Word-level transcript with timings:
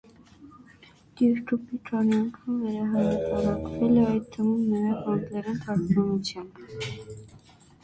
Գիրքը 1.19 1.59
մի 1.65 1.79
քանի 1.89 2.15
անգամ 2.21 2.55
վերահրատարակվել 2.63 4.01
է, 4.01 4.07
այդ 4.15 4.27
թվում 4.39 4.67
նաև 4.73 5.07
անգլերեն 5.15 5.63
թարգմանությամբ։ 5.69 6.61